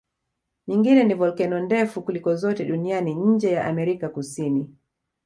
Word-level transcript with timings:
Nyingine 0.67 1.03
ni 1.03 1.13
volkeno 1.19 1.59
ndefu 1.59 2.01
kuliko 2.01 2.35
zote 2.35 2.65
duniani 2.65 3.13
nje 3.15 3.51
ya 3.51 3.65
Amerika 3.65 4.09
Kusini 4.09 4.75